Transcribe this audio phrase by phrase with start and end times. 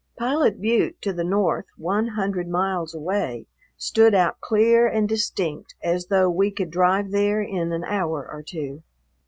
[0.17, 3.45] Pilot Butte to the north, one hundred miles away,
[3.77, 8.41] stood out clear and distinct as though we could drive there in an hour or
[8.41, 8.81] two.